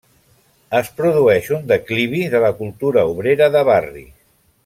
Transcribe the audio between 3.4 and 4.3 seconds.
de barri.